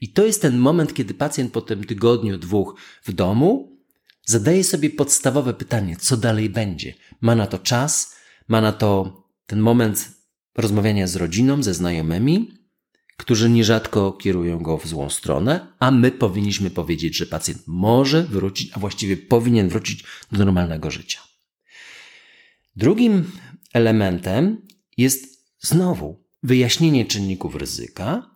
I 0.00 0.12
to 0.12 0.26
jest 0.26 0.42
ten 0.42 0.58
moment, 0.58 0.94
kiedy 0.94 1.14
pacjent 1.14 1.52
po 1.52 1.60
tym 1.60 1.84
tygodniu, 1.84 2.38
dwóch 2.38 2.80
w 3.04 3.12
domu 3.12 3.78
zadaje 4.24 4.64
sobie 4.64 4.90
podstawowe 4.90 5.54
pytanie, 5.54 5.96
co 5.96 6.16
dalej 6.16 6.50
będzie. 6.50 6.94
Ma 7.20 7.34
na 7.34 7.46
to 7.46 7.58
czas, 7.58 8.16
ma 8.48 8.60
na 8.60 8.72
to 8.72 9.22
ten 9.46 9.60
moment 9.60 10.10
rozmawiania 10.56 11.06
z 11.06 11.16
rodziną, 11.16 11.62
ze 11.62 11.74
znajomymi, 11.74 12.50
którzy 13.16 13.50
nierzadko 13.50 14.12
kierują 14.12 14.58
go 14.58 14.78
w 14.78 14.86
złą 14.86 15.10
stronę, 15.10 15.72
a 15.78 15.90
my 15.90 16.10
powinniśmy 16.10 16.70
powiedzieć, 16.70 17.16
że 17.16 17.26
pacjent 17.26 17.62
może 17.66 18.22
wrócić, 18.22 18.70
a 18.72 18.80
właściwie 18.80 19.16
powinien 19.16 19.68
wrócić 19.68 20.04
do 20.32 20.38
normalnego 20.38 20.90
życia. 20.90 21.20
Drugim 22.76 23.30
elementem 23.72 24.66
jest 24.96 25.46
znowu 25.60 26.24
wyjaśnienie 26.42 27.04
czynników 27.04 27.54
ryzyka, 27.54 28.35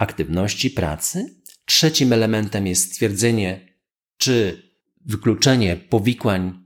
aktywności 0.00 0.70
pracy. 0.70 1.34
Trzecim 1.64 2.12
elementem 2.12 2.66
jest 2.66 2.92
stwierdzenie, 2.92 3.76
czy 4.16 4.62
wykluczenie 5.06 5.76
powikłań 5.76 6.64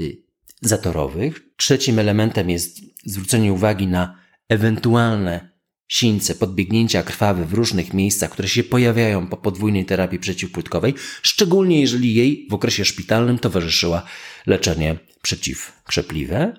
y, 0.00 0.16
zatorowych. 0.60 1.40
Trzecim 1.56 1.98
elementem 1.98 2.50
jest 2.50 2.80
zwrócenie 3.04 3.52
uwagi 3.52 3.86
na 3.86 4.18
ewentualne 4.48 5.58
sińce, 5.88 6.34
podbiegnięcia 6.34 7.02
krwawe 7.02 7.44
w 7.44 7.54
różnych 7.54 7.94
miejscach, 7.94 8.30
które 8.30 8.48
się 8.48 8.64
pojawiają 8.64 9.26
po 9.26 9.36
podwójnej 9.36 9.84
terapii 9.84 10.18
przeciwpłytkowej, 10.18 10.94
szczególnie 11.22 11.80
jeżeli 11.80 12.14
jej 12.14 12.46
w 12.50 12.54
okresie 12.54 12.84
szpitalnym 12.84 13.38
towarzyszyła 13.38 14.02
leczenie 14.46 14.96
przeciwkrzepliwe. 15.22 16.54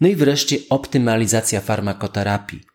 No 0.00 0.08
i 0.08 0.16
wreszcie 0.16 0.56
optymalizacja 0.70 1.60
farmakoterapii. 1.60 2.69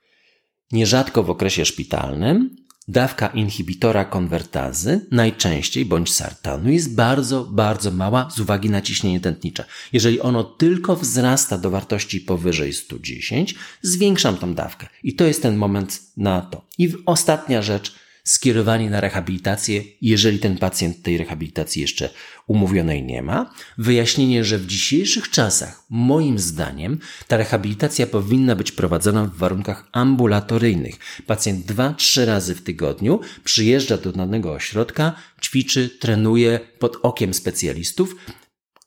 Nierzadko 0.71 1.23
w 1.23 1.29
okresie 1.29 1.65
szpitalnym 1.65 2.65
Dawka 2.87 3.27
inhibitora 3.27 4.05
konwertazy, 4.05 5.05
najczęściej 5.11 5.85
bądź 5.85 6.13
sartanu, 6.13 6.69
jest 6.69 6.95
bardzo, 6.95 7.43
bardzo 7.43 7.91
mała 7.91 8.29
z 8.35 8.39
uwagi 8.39 8.69
na 8.69 8.81
ciśnienie 8.81 9.19
tętnicze. 9.19 9.65
Jeżeli 9.93 10.21
ono 10.21 10.43
tylko 10.43 10.95
wzrasta 10.95 11.57
do 11.57 11.69
wartości 11.69 12.21
powyżej 12.21 12.73
110, 12.73 13.55
zwiększam 13.81 14.37
tą 14.37 14.53
dawkę. 14.53 14.87
I 15.03 15.15
to 15.15 15.25
jest 15.25 15.41
ten 15.41 15.55
moment 15.55 16.01
na 16.17 16.41
to. 16.41 16.65
I 16.77 16.93
ostatnia 17.05 17.61
rzecz, 17.61 17.95
skierowanie 18.25 18.89
na 18.89 19.01
rehabilitację, 19.01 19.83
jeżeli 20.01 20.39
ten 20.39 20.57
pacjent 20.57 21.03
tej 21.03 21.17
rehabilitacji 21.17 21.81
jeszcze 21.81 22.09
umówionej 22.47 23.03
nie 23.03 23.21
ma. 23.21 23.53
Wyjaśnienie, 23.77 24.43
że 24.43 24.57
w 24.57 24.65
dzisiejszych 24.65 25.29
czasach, 25.29 25.83
moim 25.89 26.39
zdaniem, 26.39 26.99
ta 27.27 27.37
rehabilitacja 27.37 28.07
powinna 28.07 28.55
być 28.55 28.71
prowadzona 28.71 29.25
w 29.25 29.35
warunkach 29.35 29.89
ambulatoryjnych. 29.91 30.95
Pacjent 31.27 31.65
dwa, 31.65 31.93
trzy 31.93 32.25
razy 32.25 32.55
w 32.55 32.63
tygodniu 32.63 33.19
przyjeżdża 33.43 33.97
do 33.97 34.11
danego 34.11 34.53
ośrodka, 34.53 35.15
ćwiczy, 35.41 35.89
trenuje 35.89 36.59
pod 36.79 36.97
okiem 37.01 37.33
specjalistów, 37.33 38.15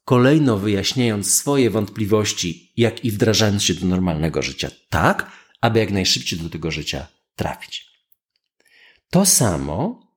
kolejno 0.04 0.58
wyjaśniając 0.58 1.34
swoje 1.34 1.70
wątpliwości, 1.70 2.72
jak 2.76 3.04
i 3.04 3.10
wdrażając 3.10 3.62
się 3.62 3.74
do 3.74 3.86
normalnego 3.86 4.42
życia, 4.42 4.70
tak, 4.90 5.30
aby 5.60 5.78
jak 5.78 5.90
najszybciej 5.90 6.38
do 6.38 6.50
tego 6.50 6.70
życia 6.70 7.06
trafić. 7.36 7.87
To 9.10 9.26
samo 9.26 10.08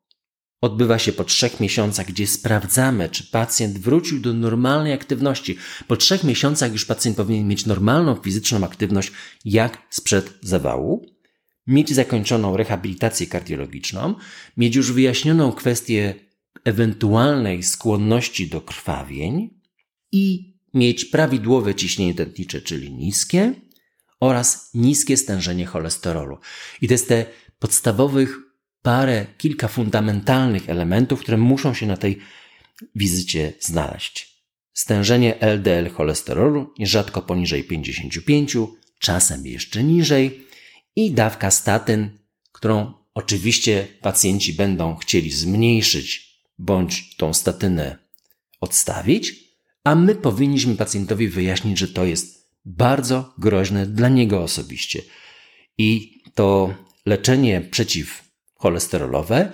odbywa 0.62 1.00
się 1.00 1.14
po 1.14 1.24
trzech 1.24 1.60
miesiącach, 1.60 2.08
gdzie 2.08 2.28
sprawdzamy, 2.28 3.10
czy 3.10 3.24
pacjent 3.24 3.78
wrócił 3.78 4.20
do 4.20 4.34
normalnej 4.34 4.94
aktywności. 4.94 5.58
Po 5.88 5.98
trzech 5.98 6.24
miesiącach 6.24 6.72
już 6.72 6.86
pacjent 6.86 7.18
powinien 7.18 7.48
mieć 7.48 7.66
normalną 7.66 8.16
fizyczną 8.16 8.64
aktywność, 8.64 9.12
jak 9.46 9.78
sprzed 9.90 10.34
zawału, 10.42 11.06
mieć 11.68 11.94
zakończoną 11.94 12.58
rehabilitację 12.58 13.28
kardiologiczną, 13.28 14.16
mieć 14.58 14.76
już 14.76 14.92
wyjaśnioną 14.92 15.52
kwestię 15.52 16.16
ewentualnej 16.64 17.64
skłonności 17.64 18.48
do 18.48 18.62
krwawień 18.62 19.50
i 20.12 20.54
mieć 20.74 21.06
prawidłowe 21.06 21.76
ciśnienie 21.76 22.14
tętnicze, 22.14 22.62
czyli 22.62 22.92
niskie, 22.92 23.54
oraz 24.20 24.70
niskie 24.74 25.18
stężenie 25.18 25.66
cholesterolu. 25.66 26.38
I 26.82 26.88
to 26.88 26.94
jest 26.94 27.08
te 27.08 27.26
podstawowych 27.60 28.50
parę, 28.82 29.26
kilka 29.38 29.68
fundamentalnych 29.68 30.70
elementów, 30.70 31.20
które 31.20 31.38
muszą 31.38 31.74
się 31.74 31.86
na 31.86 31.98
tej 31.98 32.20
wizycie 32.96 33.54
znaleźć. 33.60 34.32
Stężenie 34.74 35.40
LDL 35.40 35.90
cholesterolu 35.90 36.74
nierzadko 36.80 37.22
poniżej 37.22 37.64
55, 37.64 38.58
czasem 39.00 39.46
jeszcze 39.46 39.84
niżej 39.84 40.48
i 40.96 41.12
dawka 41.12 41.52
statyn, 41.52 42.10
którą 42.52 42.94
oczywiście 43.14 43.88
pacjenci 44.02 44.54
będą 44.54 44.96
chcieli 44.96 45.32
zmniejszyć 45.32 46.32
bądź 46.58 47.16
tą 47.16 47.34
statynę 47.34 47.98
odstawić, 48.62 49.34
a 49.84 49.96
my 49.96 50.16
powinniśmy 50.16 50.76
pacjentowi 50.76 51.28
wyjaśnić, 51.28 51.80
że 51.80 51.88
to 51.88 52.06
jest 52.06 52.52
bardzo 52.66 53.34
groźne 53.38 53.86
dla 53.86 54.10
niego 54.10 54.44
osobiście. 54.44 55.02
I 55.78 56.22
to 56.36 56.74
leczenie 57.06 57.62
przeciwcholesterolowe 58.62 59.51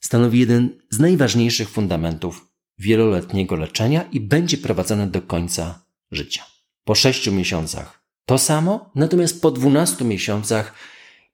stanowi 0.00 0.40
jeden 0.40 0.70
z 0.90 0.98
najważniejszych 0.98 1.68
fundamentów 1.68 2.48
wieloletniego 2.78 3.56
leczenia 3.56 4.02
i 4.12 4.20
będzie 4.20 4.58
prowadzone 4.58 5.06
do 5.06 5.22
końca 5.22 5.84
życia. 6.10 6.44
Po 6.84 6.94
6 6.94 7.30
miesiącach 7.30 8.02
to 8.26 8.38
samo, 8.38 8.90
natomiast 8.94 9.42
po 9.42 9.50
12 9.50 10.04
miesiącach 10.04 10.74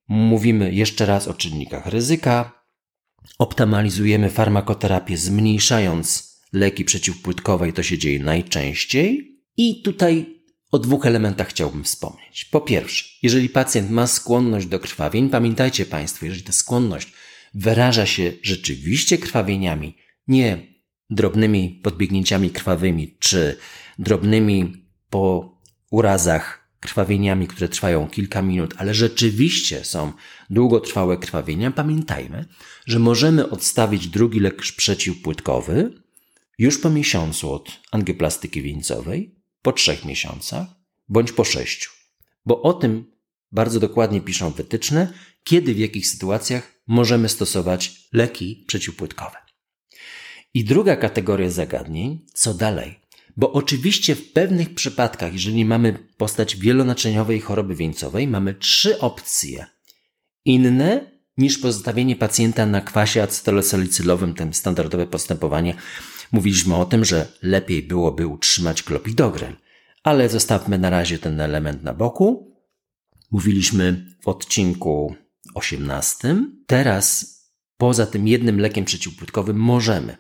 mówimy 0.09 0.75
jeszcze 0.75 1.07
raz 1.07 1.29
o 1.29 1.35
czynnikach 1.35 1.87
ryzyka, 1.87 2.65
optymalizujemy 3.39 4.31
farmakoterapię, 4.31 5.17
zmniejszając 5.17 6.35
leki 6.53 6.85
przeciwpłytkowe, 6.85 7.69
i 7.69 7.73
to 7.73 7.83
się 7.83 7.99
dzieje 7.99 8.19
najczęściej. 8.19 9.39
I 9.57 9.83
tutaj 9.83 10.34
o 10.75 10.79
dwóch 10.79 11.07
elementach 11.07 11.49
chciałbym 11.49 11.85
wspomnieć. 11.85 12.45
Po 12.45 12.61
pierwsze, 12.61 13.05
jeżeli 13.23 13.49
pacjent 13.49 13.91
ma 13.91 14.07
skłonność 14.07 14.67
do 14.67 14.79
krwawień, 14.79 15.31
pamiętajcie 15.31 15.87
Państwo, 15.87 16.27
jeżeli 16.27 16.43
ta 16.43 16.53
skłonność 16.53 17.13
wyraża 17.55 18.07
się 18.07 18.33
rzeczywiście 18.43 19.19
krwawieniami, 19.19 19.97
nie 20.29 20.67
drobnymi 21.11 21.81
podbiegnięciami 21.83 22.51
krwawymi 22.51 23.17
czy 23.19 23.57
drobnymi 23.99 24.87
po 25.11 25.55
urazach 25.91 26.69
krwawieniami, 26.81 27.47
które 27.47 27.69
trwają 27.69 28.09
kilka 28.09 28.43
minut, 28.43 28.75
ale 28.77 28.95
rzeczywiście 28.95 29.85
są 29.85 30.13
długotrwałe 30.51 31.17
krwawienia, 31.17 31.71
pamiętajmy, 31.71 32.45
że 32.87 32.99
możemy 32.99 33.51
odstawić 33.51 34.09
drugi 34.09 34.41
lek 34.41 34.57
przeciwpłytkowy 34.57 35.93
już 36.59 36.79
po 36.79 36.91
miesiącu 36.91 37.53
od 37.53 37.81
angioplastyki 37.91 38.63
wieńcowej, 38.63 39.44
po 39.65 39.73
trzech 39.73 40.05
miesiącach 40.05 40.67
bądź 41.09 41.33
po 41.33 41.45
sześciu. 41.45 41.91
Bo 42.47 42.63
o 42.63 42.73
tym 42.73 43.13
bardzo 43.53 43.81
dokładnie 43.81 44.21
piszą 44.21 44.51
wytyczne, 44.51 45.13
kiedy 45.45 45.75
w 45.75 45.79
jakich 45.79 46.07
sytuacjach 46.07 46.83
możemy 46.87 47.29
stosować 47.29 48.09
leki 48.13 48.65
przeciwpłytkowe. 48.67 49.37
I 50.55 50.65
druga 50.65 50.97
kategoria 50.97 51.51
zagadnień, 51.51 52.27
co 52.35 52.55
dalej? 52.55 53.01
Bo 53.37 53.53
oczywiście 53.53 54.15
w 54.15 54.33
pewnych 54.33 54.75
przypadkach, 54.75 55.33
jeżeli 55.33 55.65
mamy 55.65 55.99
postać 56.17 56.57
wielonaczyniowej 56.57 57.41
choroby 57.41 57.75
wieńcowej, 57.75 58.29
mamy 58.29 58.55
trzy 58.55 58.99
opcje 58.99 59.67
inne 60.45 61.11
niż 61.39 61.59
pozostawienie 61.59 62.17
pacjenta 62.17 62.67
na 62.67 62.81
kwasie 62.81 63.23
acetylosalicylowym, 63.23 64.35
tym 64.35 64.55
standardowe 64.55 65.07
postępowanie. 65.07 65.75
Mówiliśmy 66.33 66.77
o 66.77 66.85
tym, 66.85 67.05
że 67.05 67.33
lepiej 67.43 67.83
byłoby 67.83 68.27
utrzymać 68.27 68.83
klopidogrel, 68.83 69.57
ale 70.03 70.29
zostawmy 70.29 70.79
na 70.79 70.91
razie 70.91 71.19
ten 71.19 71.41
element 71.41 71.83
na 71.83 71.95
boku. 71.95 72.57
Mówiliśmy 73.31 74.17
w 74.23 74.29
odcinku 74.29 75.15
18. 75.55 76.37
Teraz 76.67 77.35
poza 77.77 78.07
tym 78.07 78.29
jednym 78.29 78.61
lekiem 78.61 78.85
przeciwpłytkowym 78.85 79.57
możemy 79.57 80.17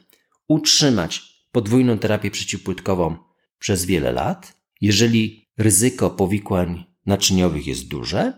utrzymać 0.48 1.22
podwójną 1.52 1.98
terapię 1.98 2.30
przeciwpłytkową 2.30 3.16
przez 3.58 3.84
wiele 3.84 4.12
lat, 4.12 4.60
jeżeli 4.80 5.48
ryzyko 5.58 6.10
powikłań 6.10 6.84
naczyniowych 7.06 7.66
jest 7.66 7.88
duże, 7.88 8.32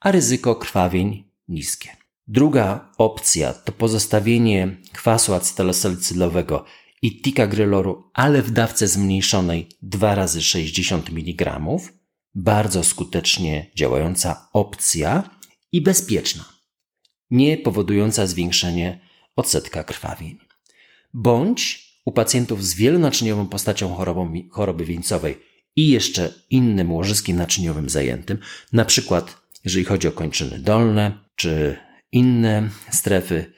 a 0.00 0.12
ryzyko 0.12 0.56
krwawień 0.56 1.30
niskie. 1.48 1.96
Druga 2.26 2.92
opcja 2.98 3.52
to 3.52 3.72
pozostawienie 3.72 4.76
kwasu 4.92 5.34
acetylosalicylowego 5.34 6.64
i 7.02 7.22
tikagryloru, 7.22 8.10
ale 8.14 8.42
w 8.42 8.50
dawce 8.50 8.88
zmniejszonej 8.88 9.68
2 9.82 10.14
razy 10.14 10.42
60 10.42 11.10
mg. 11.10 11.60
Bardzo 12.34 12.84
skutecznie 12.84 13.70
działająca 13.76 14.48
opcja 14.52 15.30
i 15.72 15.82
bezpieczna, 15.82 16.44
nie 17.30 17.56
powodująca 17.56 18.26
zwiększenie 18.26 19.00
odsetka 19.36 19.84
krwawień 19.84 20.38
bądź 21.14 21.88
u 22.04 22.12
pacjentów 22.12 22.64
z 22.64 22.74
wielonaczyniową 22.74 23.46
postacią 23.46 23.94
chorobą, 23.94 24.32
choroby 24.50 24.84
wieńcowej 24.84 25.38
i 25.76 25.88
jeszcze 25.88 26.34
innym 26.50 26.92
łożyskiem 26.92 27.36
naczyniowym 27.36 27.88
zajętym, 27.88 28.38
na 28.72 28.84
przykład 28.84 29.36
jeżeli 29.64 29.84
chodzi 29.84 30.08
o 30.08 30.12
kończyny 30.12 30.58
dolne 30.58 31.18
czy 31.36 31.76
inne 32.12 32.70
strefy, 32.90 33.52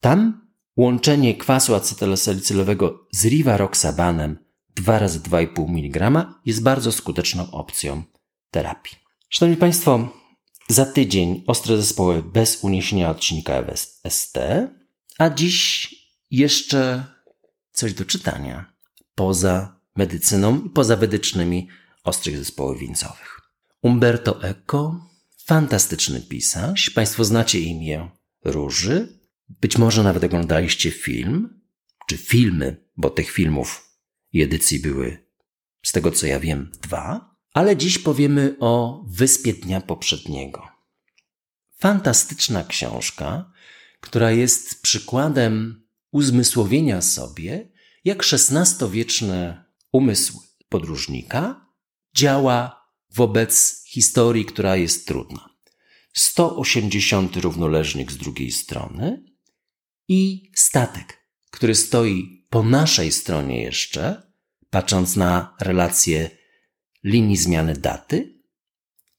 tam 0.00 0.43
łączenie 0.76 1.34
kwasu 1.34 1.74
acetylosalicylowego 1.74 3.06
z 3.12 3.24
rivaroxabanem 3.24 4.38
2 4.76 4.98
razy 4.98 5.20
2,5 5.20 5.68
mg 5.68 6.26
jest 6.46 6.62
bardzo 6.62 6.92
skuteczną 6.92 7.50
opcją 7.50 8.02
terapii. 8.50 8.98
Szanowni 9.28 9.56
Państwo, 9.56 10.08
za 10.68 10.86
tydzień 10.86 11.44
ostre 11.46 11.76
zespoły 11.76 12.22
bez 12.22 12.64
uniesienia 12.64 13.10
odcinka 13.10 13.64
ST, 14.08 14.38
a 15.18 15.30
dziś 15.30 15.88
jeszcze 16.30 17.04
coś 17.72 17.94
do 17.94 18.04
czytania 18.04 18.74
poza 19.14 19.80
medycyną 19.96 20.60
i 20.60 20.70
poza 20.70 20.96
medycznymi 20.96 21.68
ostrych 22.04 22.38
zespołów 22.38 22.78
wieńcowych. 22.78 23.40
Umberto 23.82 24.42
Eco, 24.42 25.00
fantastyczny 25.44 26.20
pisarz. 26.20 26.90
Państwo 26.90 27.24
znacie 27.24 27.60
imię 27.60 28.10
Róży. 28.44 29.23
Być 29.48 29.78
może 29.78 30.02
nawet 30.02 30.24
oglądaliście 30.24 30.90
film, 30.90 31.60
czy 32.06 32.16
filmy, 32.16 32.84
bo 32.96 33.10
tych 33.10 33.30
filmów 33.30 33.98
i 34.32 34.42
edycji 34.42 34.80
były, 34.80 35.26
z 35.82 35.92
tego 35.92 36.10
co 36.10 36.26
ja 36.26 36.40
wiem, 36.40 36.72
dwa. 36.82 37.34
Ale 37.52 37.76
dziś 37.76 37.98
powiemy 37.98 38.56
o 38.60 39.04
Wyspie 39.08 39.54
Dnia 39.54 39.80
Poprzedniego. 39.80 40.68
Fantastyczna 41.78 42.64
książka, 42.64 43.52
która 44.00 44.30
jest 44.30 44.82
przykładem 44.82 45.84
uzmysłowienia 46.10 47.02
sobie, 47.02 47.72
jak 48.04 48.24
XVI-wieczny 48.32 49.64
umysł 49.92 50.42
podróżnika 50.68 51.66
działa 52.16 52.88
wobec 53.14 53.82
historii, 53.88 54.44
która 54.44 54.76
jest 54.76 55.08
trudna. 55.08 55.48
180 56.12 57.36
równoleżnik 57.36 58.12
z 58.12 58.16
drugiej 58.16 58.52
strony 58.52 59.33
i 60.08 60.50
statek, 60.54 61.28
który 61.50 61.74
stoi 61.74 62.46
po 62.50 62.62
naszej 62.62 63.12
stronie 63.12 63.62
jeszcze, 63.62 64.32
patrząc 64.70 65.16
na 65.16 65.56
relację 65.60 66.30
linii 67.04 67.36
zmiany 67.36 67.74
daty, 67.74 68.34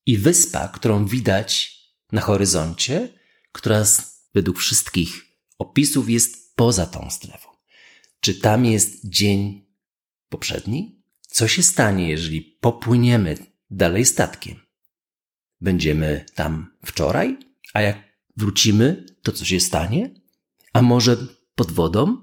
i 0.06 0.18
wyspa, 0.18 0.68
którą 0.68 1.06
widać 1.06 1.80
na 2.12 2.22
horyzoncie, 2.22 3.20
która 3.52 3.84
według 4.34 4.60
wszystkich 4.60 5.26
opisów 5.58 6.10
jest 6.10 6.56
poza 6.56 6.86
tą 6.86 7.10
strefą. 7.10 7.50
Czy 8.20 8.36
tam 8.36 8.66
jest 8.66 9.10
dzień 9.10 9.66
poprzedni? 10.30 11.04
Co 11.22 11.48
się 11.48 11.64
stanie, 11.64 12.10
jeżeli 12.10 12.42
popłyniemy 12.42 13.38
dalej 13.70 14.06
statkiem? 14.06 14.60
Będziemy 15.62 16.26
tam 16.36 16.78
wczoraj, 16.86 17.38
a 17.74 17.82
jak 17.82 17.98
wrócimy, 18.38 19.06
to 19.24 19.32
co 19.32 19.46
się 19.46 19.60
stanie? 19.60 20.25
A 20.76 20.82
może 20.82 21.18
pod 21.56 21.72
wodą? 21.72 22.18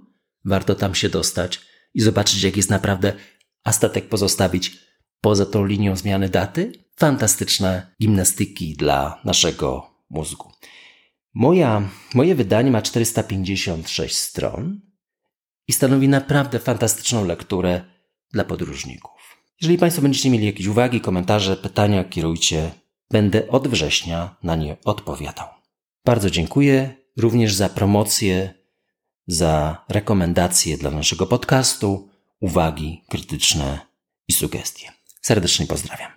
Warto 0.44 0.74
tam 0.74 0.94
się 0.94 1.08
dostać 1.08 1.60
i 1.94 2.00
zobaczyć, 2.00 2.42
jak 2.42 2.56
jest 2.56 2.70
naprawdę, 2.70 3.12
a 3.64 3.72
statek 3.72 4.08
pozostawić 4.08 4.78
poza 5.20 5.46
tą 5.46 5.64
linią 5.64 5.96
zmiany 5.96 6.28
daty? 6.28 6.72
Fantastyczne 6.96 7.94
gimnastyki 8.02 8.76
dla 8.76 9.20
naszego 9.24 9.90
mózgu. 10.10 10.52
Moja, 11.34 11.90
moje 12.14 12.34
wydanie 12.34 12.70
ma 12.70 12.82
456 12.82 14.18
stron 14.18 14.80
i 15.68 15.72
stanowi 15.72 16.08
naprawdę 16.08 16.58
fantastyczną 16.58 17.24
lekturę 17.24 17.84
dla 18.32 18.44
podróżników. 18.44 19.36
Jeżeli 19.60 19.78
Państwo 19.78 20.02
będziecie 20.02 20.30
mieli 20.30 20.46
jakieś 20.46 20.66
uwagi, 20.66 21.00
komentarze, 21.00 21.56
pytania, 21.56 22.04
kierujcie. 22.04 22.70
Będę 23.10 23.48
od 23.48 23.68
września 23.68 24.36
na 24.42 24.56
nie 24.56 24.76
odpowiadał. 24.84 25.48
Bardzo 26.04 26.30
dziękuję 26.30 27.01
również 27.16 27.54
za 27.54 27.68
promocję, 27.68 28.54
za 29.26 29.84
rekomendacje 29.88 30.78
dla 30.78 30.90
naszego 30.90 31.26
podcastu, 31.26 32.08
uwagi 32.40 33.02
krytyczne 33.08 33.78
i 34.28 34.32
sugestie. 34.32 34.92
Serdecznie 35.22 35.66
pozdrawiam. 35.66 36.12